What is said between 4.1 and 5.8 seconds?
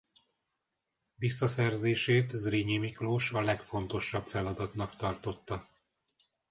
feladatnak tartotta.